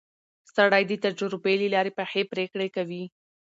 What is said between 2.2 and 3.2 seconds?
پرېکړې کوي